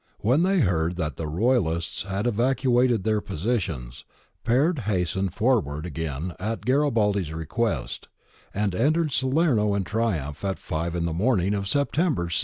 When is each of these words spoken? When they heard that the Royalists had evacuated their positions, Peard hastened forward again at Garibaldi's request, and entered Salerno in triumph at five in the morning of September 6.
When 0.21 0.41
they 0.41 0.61
heard 0.61 0.95
that 0.95 1.17
the 1.17 1.27
Royalists 1.27 2.01
had 2.01 2.25
evacuated 2.25 3.03
their 3.03 3.21
positions, 3.21 4.03
Peard 4.43 4.79
hastened 4.89 5.35
forward 5.35 5.85
again 5.85 6.33
at 6.39 6.65
Garibaldi's 6.65 7.31
request, 7.31 8.07
and 8.51 8.73
entered 8.73 9.11
Salerno 9.11 9.75
in 9.75 9.83
triumph 9.83 10.43
at 10.43 10.57
five 10.57 10.95
in 10.95 11.05
the 11.05 11.13
morning 11.13 11.53
of 11.53 11.67
September 11.67 12.31
6. 12.31 12.39